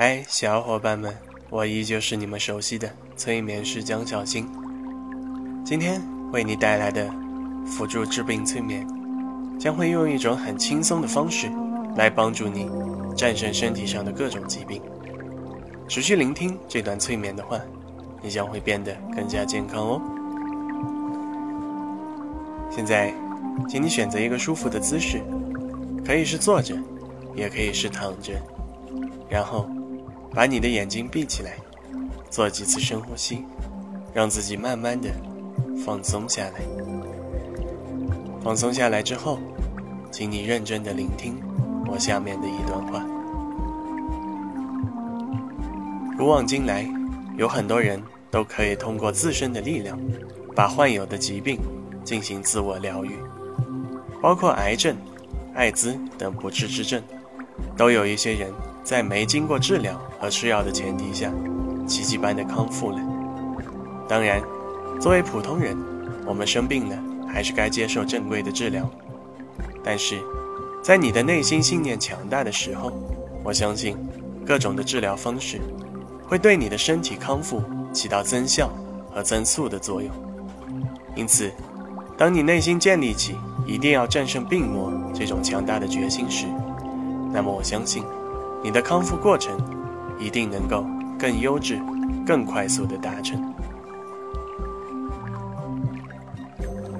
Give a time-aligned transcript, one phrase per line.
[0.00, 1.12] 嗨，小伙伴们，
[1.50, 4.48] 我依旧是你们熟悉的催眠师江小新。
[5.64, 7.12] 今天为你带来的
[7.66, 8.86] 辅助治病催眠，
[9.58, 11.50] 将会用一种很轻松的方式
[11.96, 12.70] 来帮助你
[13.16, 14.80] 战胜身体上的各种疾病。
[15.88, 17.60] 持续聆听这段催眠的话，
[18.22, 20.00] 你将会变得更加健康哦。
[22.70, 23.12] 现在，
[23.68, 25.20] 请你选择一个舒服的姿势，
[26.06, 26.76] 可以是坐着，
[27.34, 28.40] 也可以是躺着，
[29.28, 29.68] 然后。
[30.38, 31.56] 把你的眼睛闭起来，
[32.30, 33.44] 做几次深呼吸，
[34.14, 35.10] 让自己慢慢的
[35.84, 36.60] 放松下来。
[38.40, 39.40] 放松下来之后，
[40.12, 41.34] 请你认真的聆听
[41.88, 43.04] 我下面的一段话。
[46.16, 46.88] 古往今来，
[47.36, 48.00] 有很多人
[48.30, 49.98] 都可以通过自身的力量，
[50.54, 51.58] 把患有的疾病
[52.04, 53.16] 进行自我疗愈，
[54.22, 54.96] 包括癌症、
[55.52, 57.02] 艾滋等不治之症，
[57.76, 58.52] 都有一些人。
[58.88, 61.30] 在没经过治疗和吃药的前提下，
[61.86, 62.98] 奇迹般的康复了。
[64.08, 64.40] 当然，
[64.98, 65.76] 作为普通人，
[66.24, 66.96] 我们生病了
[67.28, 68.88] 还是该接受正规的治疗。
[69.84, 70.18] 但是，
[70.82, 72.90] 在你的内心信念强大的时候，
[73.44, 73.94] 我相信
[74.46, 75.60] 各种的治疗方式
[76.26, 78.70] 会对你的身体康复起到增效
[79.12, 80.10] 和增速的作用。
[81.14, 81.52] 因此，
[82.16, 83.36] 当你内心建立起
[83.66, 86.46] 一定要战胜病魔这种强大的决心时，
[87.30, 88.02] 那么我相信。
[88.62, 89.56] 你的康复过程
[90.18, 90.84] 一定能够
[91.18, 91.80] 更优质、
[92.26, 93.54] 更快速的达成。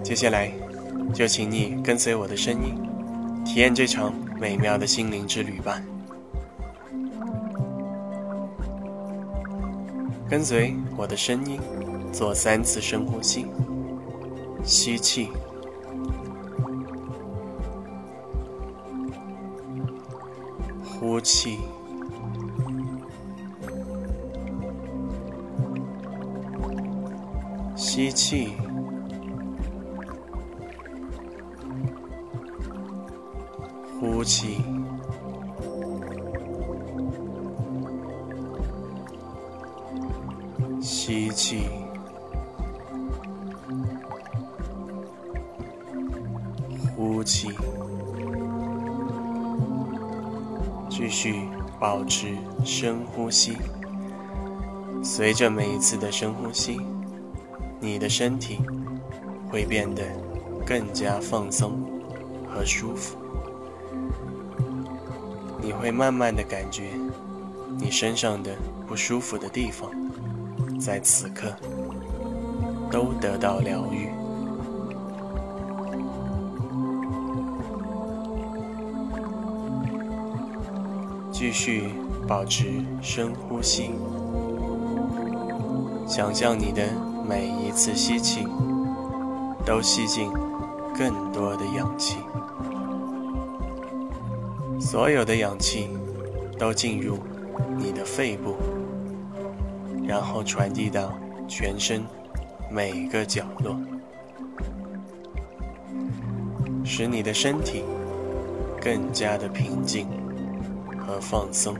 [0.02, 0.52] 接下来，
[1.12, 2.74] 就请你跟随我的声音，
[3.44, 5.82] 体验这场美妙的心灵之旅吧。
[10.30, 11.60] 跟随我的声音，
[12.12, 13.46] 做三次深呼吸，
[14.62, 15.28] 吸气。
[21.00, 21.60] 呼气，
[27.76, 28.56] 吸气，
[34.00, 34.56] 呼气，
[40.80, 41.68] 吸气，
[46.96, 47.48] 呼气。
[50.98, 51.42] 继续
[51.78, 53.56] 保持深呼吸。
[55.00, 56.80] 随着每一次的深呼吸，
[57.78, 58.58] 你的身体
[59.48, 60.02] 会变得
[60.66, 61.80] 更加放松
[62.48, 63.16] 和舒服。
[65.62, 66.90] 你会慢慢的感觉，
[67.78, 68.56] 你身上的
[68.88, 69.88] 不舒服的地方，
[70.80, 71.54] 在此刻
[72.90, 74.10] 都得到疗愈。
[81.38, 81.84] 继续
[82.26, 82.64] 保持
[83.00, 83.92] 深呼吸，
[86.04, 86.82] 想象你的
[87.28, 88.44] 每一次吸气
[89.64, 90.32] 都吸进
[90.98, 92.16] 更多的氧气，
[94.80, 95.88] 所有的氧气
[96.58, 97.20] 都进入
[97.76, 98.56] 你的肺部，
[100.08, 101.12] 然后传递到
[101.46, 102.02] 全身
[102.68, 103.76] 每个角落，
[106.82, 107.84] 使你的身体
[108.82, 110.08] 更加的平静。
[111.08, 111.74] 和放松，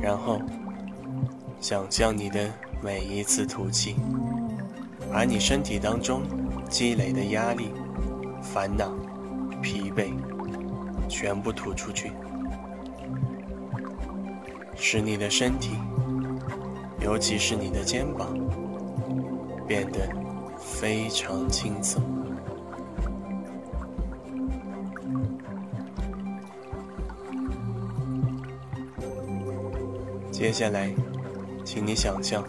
[0.00, 0.40] 然后
[1.60, 2.48] 想象你的
[2.80, 3.96] 每一次吐气，
[5.12, 6.22] 把你身体当中
[6.68, 7.72] 积累的压力、
[8.40, 8.92] 烦恼、
[9.60, 10.12] 疲惫
[11.08, 12.12] 全部吐出去，
[14.76, 15.72] 使你的身体，
[17.00, 18.28] 尤其是你的肩膀，
[19.66, 20.08] 变得
[20.56, 22.00] 非常轻松。
[30.36, 30.94] 接下来，
[31.64, 32.44] 请你想象，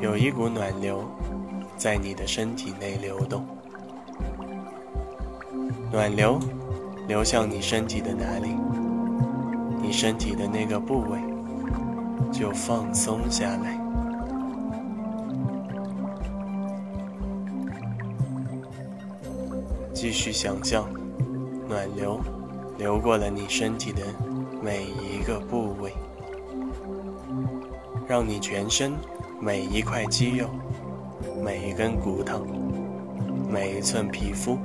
[0.00, 1.08] 有一股暖流
[1.76, 3.46] 在你的身体内流动。
[5.92, 6.40] 暖流
[7.06, 8.56] 流向你身体的哪里，
[9.80, 11.20] 你身体的那个部位
[12.32, 13.78] 就放松下来。
[19.94, 20.88] 继续想象，
[21.68, 22.18] 暖流
[22.76, 24.02] 流过了你身体的
[24.60, 25.67] 每一个部。
[28.08, 28.94] 让你全身
[29.38, 30.48] 每一块肌肉、
[31.44, 32.42] 每一根骨头、
[33.46, 34.58] 每一寸皮肤、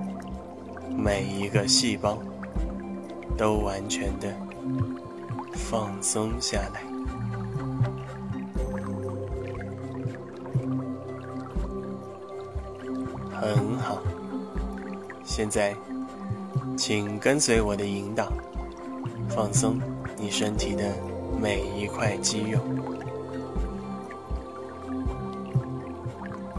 [0.89, 2.17] 每一个细胞
[3.37, 4.33] 都完全的
[5.53, 6.81] 放松下来。
[13.33, 14.01] 很好，
[15.25, 15.75] 现在
[16.77, 18.31] 请跟随我的引导，
[19.27, 19.77] 放松
[20.17, 20.95] 你身体的
[21.41, 22.61] 每一块肌肉。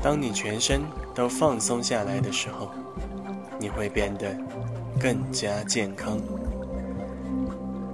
[0.05, 0.83] 当你全身
[1.15, 2.69] 都放松下来的时候，
[3.59, 4.37] 你会变得
[5.01, 6.19] 更加健康，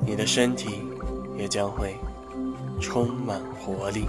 [0.04, 0.82] 你的身体
[1.38, 1.94] 也将会
[2.80, 4.08] 充满活力。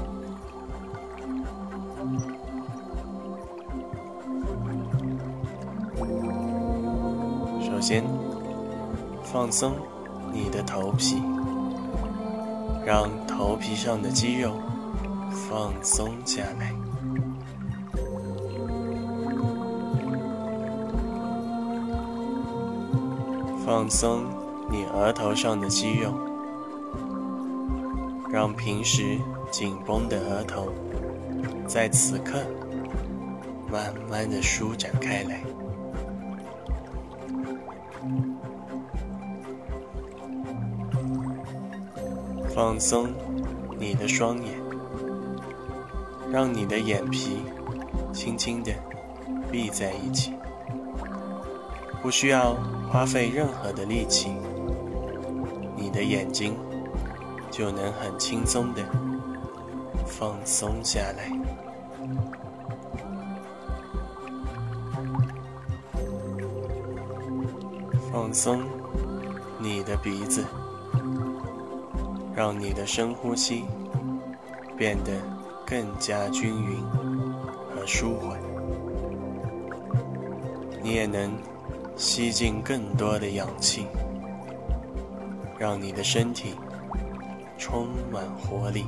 [7.62, 8.03] 首先，
[9.24, 9.75] 放松
[10.33, 11.21] 你的头皮，
[12.83, 14.56] 让头皮上的肌肉
[15.48, 16.80] 放松下来。
[23.71, 24.25] 放松
[24.69, 26.13] 你额头上的肌肉，
[28.29, 29.18] 让平时
[29.50, 30.73] 紧绷的额头
[31.65, 32.44] 在此刻
[33.71, 35.41] 慢慢的舒展开来。
[42.53, 43.07] 放松
[43.79, 44.59] 你的双眼，
[46.29, 47.38] 让你的眼皮
[48.12, 48.74] 轻轻的
[49.50, 50.33] 闭在一起，
[52.01, 52.56] 不需要
[52.89, 54.31] 花费任何的力气，
[55.75, 56.56] 你的眼睛
[57.50, 58.83] 就能很轻松的
[60.06, 61.31] 放松下来。
[68.12, 68.62] 放松
[69.59, 70.44] 你的鼻子。
[72.33, 73.65] 让你的深呼吸
[74.77, 75.12] 变得
[75.68, 76.81] 更加均匀
[77.69, 78.39] 和舒缓，
[80.81, 81.31] 你也能
[82.01, 83.86] 吸进更多的氧气，
[85.59, 86.56] 让你的身体
[87.59, 88.86] 充满活力。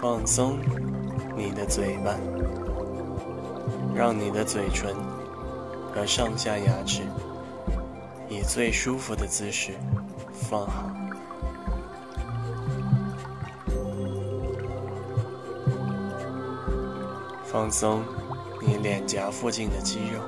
[0.00, 0.56] 放松。
[1.36, 2.16] 你的嘴巴，
[3.92, 4.94] 让你的嘴唇
[5.92, 7.02] 和上下牙齿
[8.28, 9.72] 以最舒服的姿势
[10.32, 10.93] 放好，
[17.54, 18.02] 放松
[18.60, 20.18] 你脸颊附近的肌肉，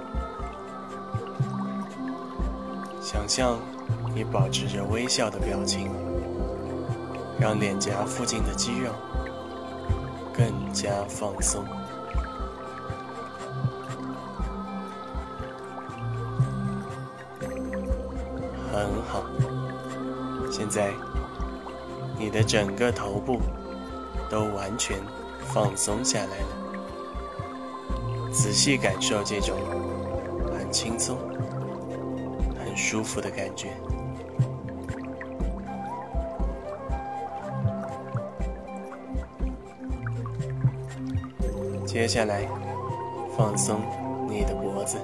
[3.02, 3.58] 想象
[4.14, 5.90] 你保持着微笑的表情，
[7.40, 8.92] 让脸颊附近的肌肉。
[10.32, 11.64] 更加放松，
[18.70, 19.24] 很好。
[20.48, 20.92] 现在，
[22.16, 23.40] 你的整个头部
[24.30, 25.02] 都完全
[25.40, 26.65] 放松下来了。
[28.36, 29.56] 仔细感受这种
[30.52, 31.16] 很轻松、
[32.58, 33.70] 很舒服的感觉。
[41.86, 42.46] 接下来，
[43.38, 43.80] 放松
[44.28, 44.98] 你的脖子，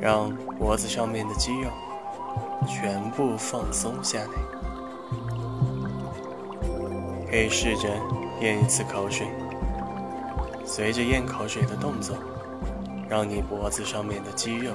[0.00, 1.68] 让脖子上面的肌肉
[2.68, 4.28] 全部放松下来。
[7.28, 7.88] 可以试着
[8.40, 9.26] 咽一次口水，
[10.68, 12.14] 随着咽口水的动作，
[13.08, 14.72] 让你脖子上面的肌肉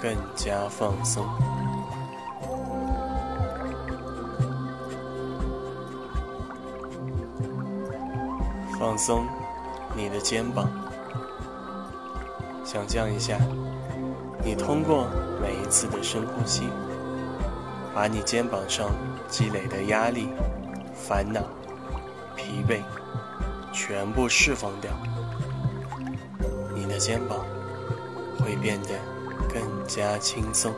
[0.00, 1.26] 更加放松。
[8.78, 9.26] 放松
[9.96, 10.70] 你的肩膀，
[12.64, 13.36] 想象一下，
[14.44, 15.08] 你通过
[15.42, 16.68] 每一次的深呼吸，
[17.92, 18.90] 把你肩膀上
[19.28, 20.28] 积累的压力、
[20.94, 21.40] 烦恼、
[22.36, 22.80] 疲惫
[23.76, 24.90] 全部释放掉，
[26.74, 27.44] 你的肩膀
[28.40, 28.88] 会变得
[29.52, 30.72] 更加轻松。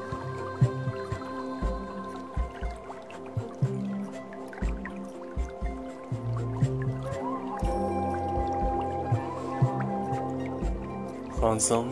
[11.41, 11.87] 放松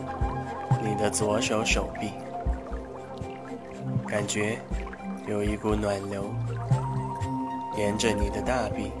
[0.83, 2.11] 你的左手手臂，
[4.05, 4.59] 感觉
[5.25, 6.25] 有一股暖流
[7.77, 8.91] 沿着你的大臂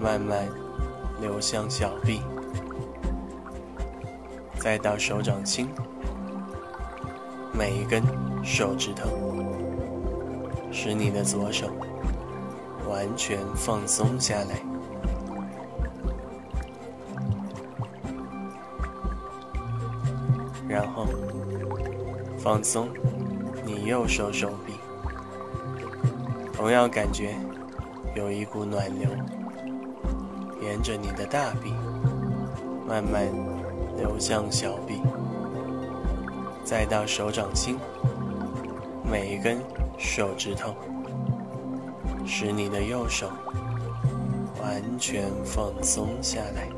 [0.00, 0.48] 慢慢
[1.20, 2.22] 流向小臂，
[4.58, 5.68] 再到手掌心，
[7.52, 8.02] 每一根
[8.42, 9.10] 手指头，
[10.72, 11.68] 使你的左手
[12.88, 14.62] 完全放松下来。
[20.66, 21.06] 然后
[22.38, 22.88] 放松
[23.66, 24.72] 你右手手臂，
[26.54, 27.34] 同样感觉
[28.14, 29.10] 有一股暖流
[30.82, 31.72] 着你的大臂
[32.86, 33.28] 慢慢
[33.96, 35.00] 流向小臂，
[36.64, 37.78] 再到手掌心，
[39.04, 39.58] 每一根
[39.98, 40.74] 手指头，
[42.26, 43.30] 使你的右手
[44.62, 46.68] 完全放松下来，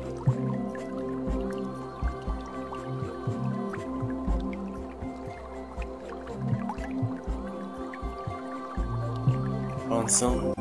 [9.89, 10.53] 放松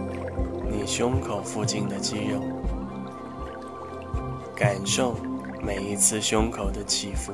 [0.71, 2.41] 你胸口附近的肌肉，
[4.63, 5.17] 感受
[5.61, 7.33] 每一次胸口的起伏，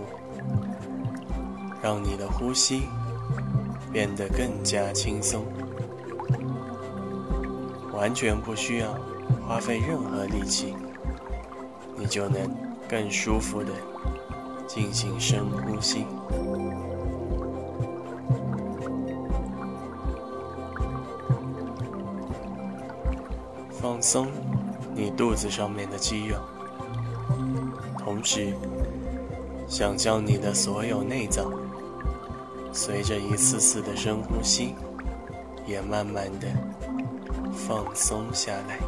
[1.83, 2.85] 让你的呼吸。
[3.93, 5.45] 变得更加轻松，
[7.93, 8.95] 完全不需要
[9.47, 10.75] 花费任何力气，
[11.99, 12.41] 你就能
[12.89, 13.73] 更舒服的
[14.67, 16.07] 进行深呼吸，
[23.71, 24.29] 放松
[24.95, 26.37] 你肚子上面的肌肉，
[28.19, 28.53] 同时
[29.69, 31.53] 想象你的所有内脏。
[32.73, 34.75] 随着一次次的深呼吸，
[35.65, 36.49] 也慢慢的
[37.53, 38.81] 放松下来。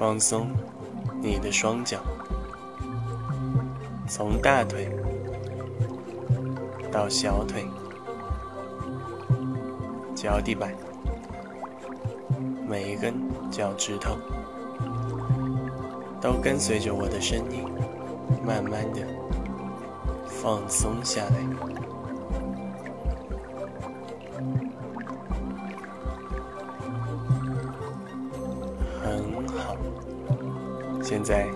[0.00, 0.50] 放松
[1.22, 2.00] 你的双脚，
[4.08, 4.90] 从大腿
[6.90, 7.64] 到小腿，
[10.20, 10.74] 脚底板，
[12.66, 13.14] 每一根
[13.52, 14.16] 脚趾头。
[16.20, 17.64] 都跟随着我的声音，
[18.44, 19.06] 慢慢的
[20.26, 21.36] 放松下来。
[29.00, 29.76] 很好，
[31.00, 31.46] 现在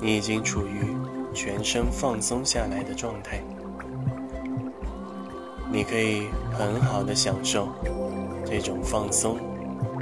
[0.00, 0.92] 你已经处于
[1.32, 3.40] 全身放松下来的状态，
[5.72, 7.68] 你可以很好的享受
[8.44, 9.38] 这种放松、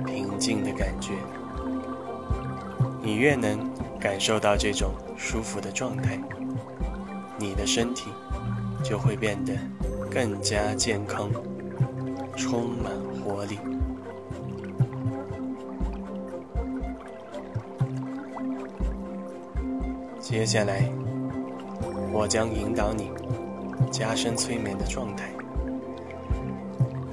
[0.07, 1.13] 平静的感觉。
[3.03, 3.71] 你越能
[4.01, 6.19] 感受到这种舒服的状态，
[7.39, 8.11] 你的身体
[8.83, 9.53] 就会变得
[10.11, 11.31] 更加健康，
[12.37, 13.59] 充满活力。
[20.19, 20.91] 接下来，
[22.13, 23.11] 我将引导你
[23.91, 25.31] 加深催眠的状态，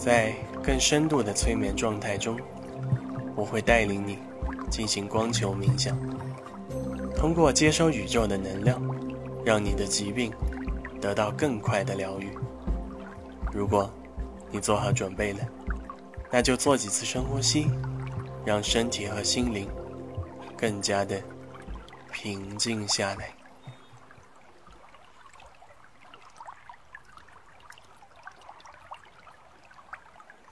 [0.05, 2.39] 在更深度的催眠状态中，
[3.35, 4.19] 我会带领你。
[4.69, 5.97] 进行光球冥想，
[7.15, 8.81] 通过接收宇宙的能量，
[9.45, 10.33] 让你的疾病
[11.00, 12.29] 得到更快的疗愈。
[13.53, 13.89] 如果
[14.51, 15.39] 你做好准备了，
[16.31, 17.67] 那就做几次深呼吸，
[18.43, 19.69] 让身体和心灵
[20.57, 21.21] 更加的
[22.12, 23.35] 平静下来。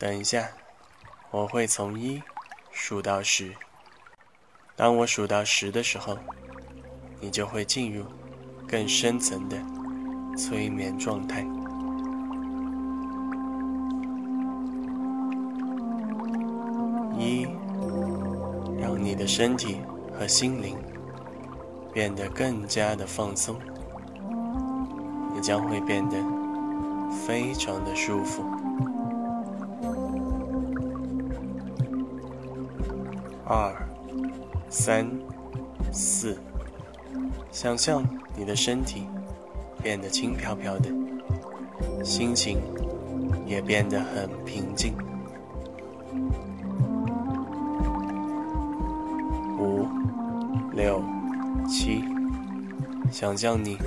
[0.03, 0.49] 等一下，
[1.31, 2.21] 我会从一
[2.73, 3.53] 数到十。
[4.75, 6.17] 当我数到十的时候，
[7.21, 8.03] 你就会进入
[8.67, 9.55] 更深层的
[10.35, 11.39] 催眠状态。
[17.17, 17.47] 一，
[18.77, 19.79] 让你的身体
[20.19, 20.77] 和心灵
[21.93, 23.57] 变得更加的放松，
[25.33, 26.17] 你将会变得
[27.25, 28.43] 非常的舒服。
[33.53, 33.87] 二。
[34.69, 35.07] 三、
[35.91, 36.35] 四，
[37.51, 38.03] 想象
[38.35, 39.03] 你的身体
[39.83, 40.89] 变得轻飘飘的，
[42.03, 42.57] 心情
[43.45, 44.95] 也变得很平静。
[49.59, 49.85] 五、
[50.71, 51.03] 六、
[51.69, 52.03] 七，
[53.11, 53.77] 想象你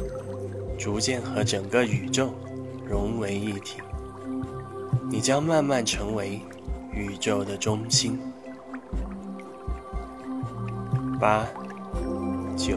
[0.78, 2.32] 逐渐和整个宇宙
[2.88, 3.80] 融为一体，
[5.11, 6.40] 你将慢慢成为
[6.92, 8.16] 宇宙的中心。
[11.18, 11.46] 八、
[12.56, 12.76] 九、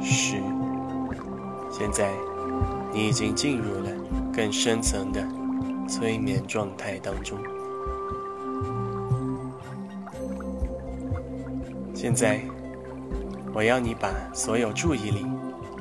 [0.00, 0.40] 十，
[1.70, 2.12] 现在
[2.92, 3.90] 你已经进入了
[4.32, 5.26] 更深层的
[5.88, 7.36] 催眠状态当中。
[11.92, 12.40] 现在，
[13.52, 15.26] 我要你把所有注意力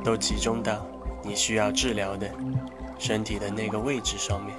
[0.03, 0.83] 都集中到
[1.22, 2.27] 你需要治疗的
[2.98, 4.55] 身体的那个位置上面。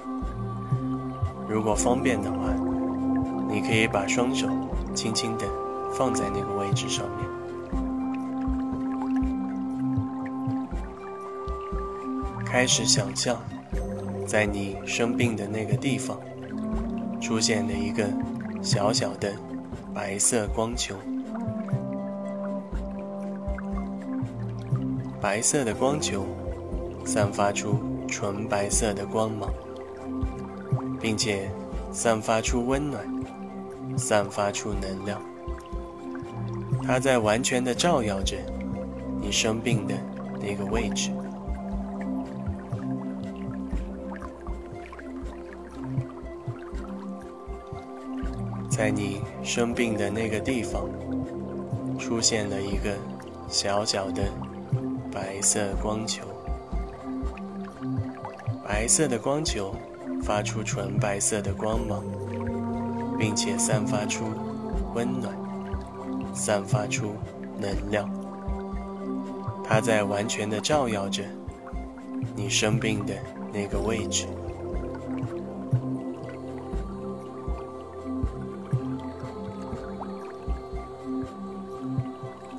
[1.49, 2.37] 如果方便的话，
[3.49, 4.47] 你可以把双手
[4.93, 5.64] 轻轻的。
[5.97, 7.25] 放在那个位置上面，
[12.45, 13.37] 开始想象，
[14.27, 16.19] 在你生病的那个地方，
[17.21, 18.05] 出现了一个
[18.61, 19.33] 小小的
[19.93, 20.95] 白色光球。
[25.21, 26.25] 白色的光球
[27.05, 29.49] 散发出纯白色的光芒，
[30.99, 31.49] 并且
[31.91, 33.01] 散发出温暖，
[33.97, 35.21] 散发出能量。
[36.85, 38.37] 它在完全的照耀着
[39.19, 39.95] 你生病的
[40.39, 41.09] 那个位置。
[48.69, 50.87] 在你生病的那个地方
[51.97, 52.95] 出现了一个
[53.47, 54.23] 小小的
[55.11, 56.23] 白色光球。
[58.63, 59.73] 白色的光球
[60.21, 62.03] 发出纯白色的光芒
[63.17, 64.25] 并且散发出
[64.93, 65.44] 温暖。
[66.35, 67.13] 散发出
[67.57, 68.07] 能量。
[69.63, 71.23] 它在完全的照耀着
[72.35, 73.15] 你生病的
[73.51, 74.27] 那个位置。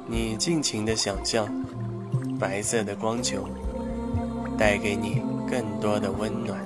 [0.08, 1.46] 你尽情的想象，
[2.40, 3.44] 白色的光球
[4.56, 6.58] 带给你更多的温暖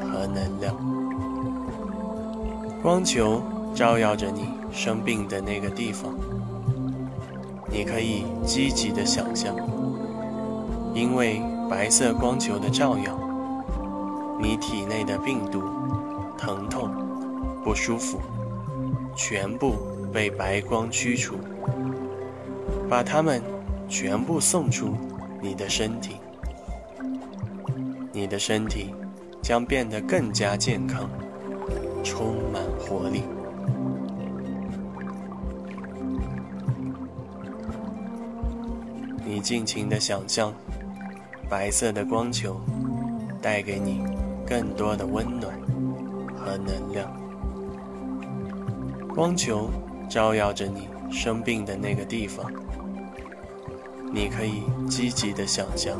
[0.00, 0.74] 和能量。
[2.80, 3.42] 光球
[3.74, 6.14] 照耀着你生病的那个地方，
[7.70, 9.54] 你可以积极的想象，
[10.94, 13.18] 因为白色光球的照耀，
[14.40, 15.62] 你体内的病毒、
[16.36, 16.90] 疼痛、
[17.64, 18.20] 不舒服，
[19.16, 19.74] 全部
[20.12, 21.36] 被白光驱除。
[22.88, 23.40] 把它们
[23.88, 24.94] 全部送出
[25.40, 26.16] 你的身体，
[28.12, 28.92] 你的身体
[29.40, 31.08] 将变得更加健康，
[32.02, 33.22] 充满活力。
[39.24, 40.52] 你尽情的想象，
[41.48, 42.60] 白色的光球
[43.40, 44.02] 带给你
[44.46, 45.52] 更多的温暖
[46.36, 47.10] 和能量。
[49.14, 49.70] 光球
[50.08, 52.50] 照耀着你生病的那个地方。
[54.12, 55.96] 你可以积极的想象，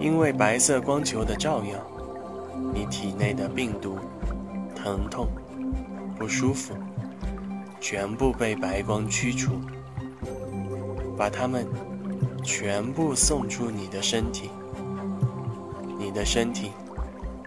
[0.00, 1.78] 因为白色光球的照耀，
[2.72, 3.98] 你体内的病毒、
[4.74, 5.28] 疼痛、
[6.18, 6.74] 不舒服，
[7.80, 9.60] 全部被白光驱除，
[11.16, 11.66] 把它们
[12.42, 14.50] 全部送出你的身体，
[15.98, 16.72] 你的身体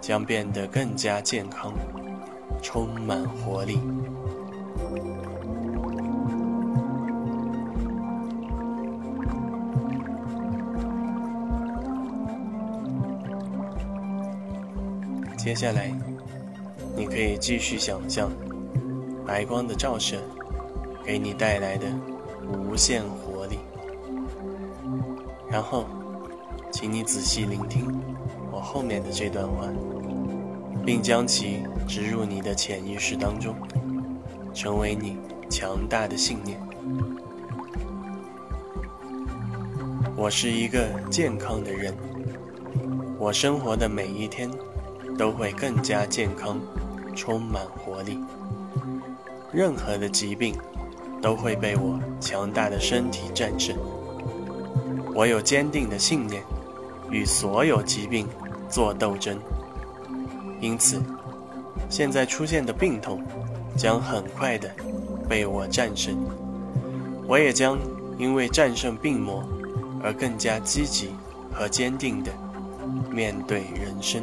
[0.01, 1.73] 将变得更加健康，
[2.61, 3.79] 充满活力。
[15.37, 15.93] 接下来，
[16.95, 18.29] 你可以继续想象
[19.25, 20.17] 白光的照射
[21.05, 21.87] 给你带来的
[22.51, 23.01] 无限。
[25.57, 25.85] 然后，
[26.71, 27.99] 请你仔细聆听
[28.51, 29.67] 我后面的这段话，
[30.85, 33.55] 并将其植入你的潜意识当中，
[34.53, 35.17] 成为你
[35.49, 36.61] 强大的信念。
[40.15, 41.91] 我是一个健康的人，
[43.17, 44.47] 我生活的每一天。
[45.17, 46.59] 都会更加健康，
[47.15, 48.19] 充满活力。
[49.51, 50.55] 任何的疾病
[51.19, 53.75] 都会被我强大的身体战胜。
[55.17, 56.43] 我有坚定的信念，
[57.09, 58.27] 与所有疾病
[58.69, 59.35] 做斗争。
[60.61, 61.01] 因此，
[61.89, 63.19] 现在出现的病痛
[63.75, 64.69] 将很快的
[65.27, 66.15] 被我战胜。
[67.25, 67.79] 我也将
[68.19, 69.43] 因为战胜病魔
[70.03, 71.09] 而更加积极
[71.51, 72.31] 和坚定的
[73.09, 74.21] 面对人生。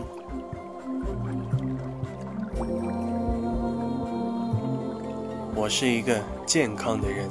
[5.56, 7.28] 我是一个健康的人，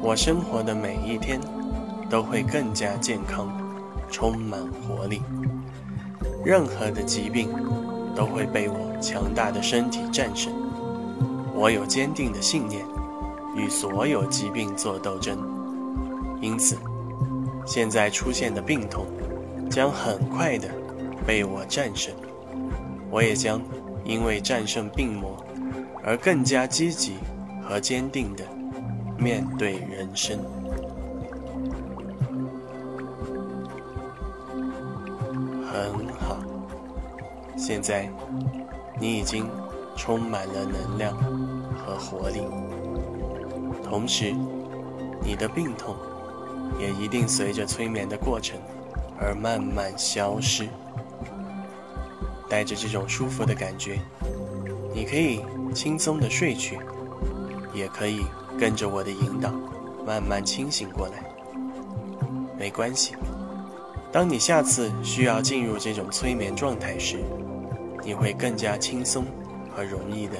[0.00, 1.40] 我生活的每一天
[2.12, 3.48] 都会更加健康，
[4.10, 5.22] 充满活力。
[6.44, 7.48] 任何的疾病
[8.14, 10.52] 都会被我强大的身体战胜。
[11.54, 12.84] 我有坚定的信念，
[13.56, 15.38] 与所有疾病做斗争。
[16.42, 16.76] 因此，
[17.64, 19.06] 现在出现的病痛
[19.70, 20.68] 将很快的
[21.26, 22.12] 被我战胜。
[23.10, 23.58] 我也将
[24.04, 25.42] 因为战胜病魔。
[26.04, 27.14] 而更加积极
[27.62, 28.44] 和坚定的
[29.16, 30.36] 面对人生。
[37.64, 38.10] 现在
[38.98, 39.48] 你已经
[39.96, 41.16] 充满了能量
[41.76, 42.42] 和活力，
[43.84, 44.34] 同时
[45.22, 45.94] 你的病痛
[46.80, 48.58] 也一定随着催眠的过程
[49.16, 50.68] 而慢慢消失。
[52.48, 54.00] 带着这种舒服的感觉，
[54.92, 55.40] 你可以。
[55.74, 56.78] 轻松的睡去，
[57.72, 58.26] 也可以
[58.60, 59.50] 跟着我的引导，
[60.06, 61.24] 慢慢清醒过来。
[62.58, 63.14] 没关系，
[64.12, 67.24] 当你下次需要进入这种催眠状态时，
[68.02, 69.24] 你会更加轻松
[69.74, 70.34] 和容易的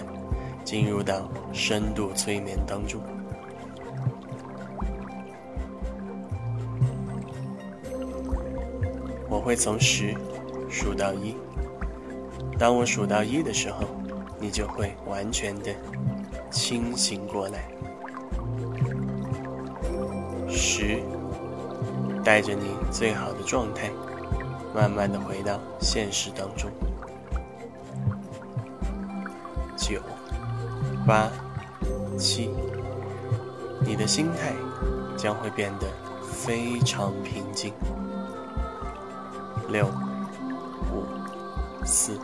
[0.64, 3.01] 进入到深度催眠当中。
[9.29, 10.14] 我会从十
[10.68, 11.35] 数到一，
[12.59, 13.87] 当我数到一的时候。
[14.42, 15.72] 你就会完全的
[16.51, 17.61] 清醒过来。
[20.48, 21.01] 十，
[22.25, 23.88] 带着你最好的状态，
[24.75, 26.68] 慢慢的回到现实当中。
[31.05, 31.29] 八、
[32.17, 32.51] 七，
[33.81, 34.55] 你的心态
[35.17, 35.88] 将会变得
[36.23, 37.73] 非常平静。
[39.69, 39.87] 六、
[40.93, 41.05] 五、
[41.85, 42.19] 四，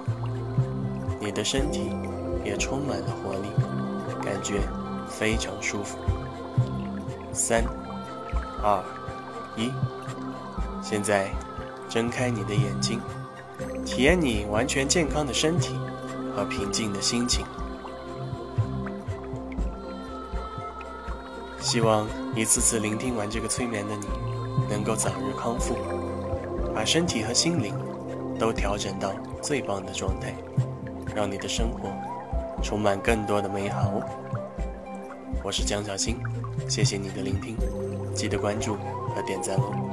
[1.21, 1.91] 你的身体
[2.45, 3.49] 也充满了活力，
[4.23, 4.61] 感觉
[5.09, 5.99] 非常舒服。
[7.33, 7.65] 三、
[8.63, 8.81] 二、
[9.57, 9.73] 一，
[10.83, 11.31] 现在
[11.89, 13.01] 睁开你的眼睛，
[13.85, 15.75] 体验你完全健康的身体
[16.37, 17.45] 和平静的心情。
[21.69, 24.07] 希望一次次聆听完这个催眠的你，
[24.71, 25.77] 能够早日康复，
[26.75, 27.75] 把身体和心灵
[28.39, 30.33] 都调整到最棒的状态，
[31.15, 31.91] 让你的生活
[32.63, 34.01] 充满更多的美好。
[35.45, 36.17] 我是江小新，
[36.71, 37.55] 谢谢你的聆听，
[38.15, 38.79] 记得关注
[39.15, 39.88] 和点赞哦。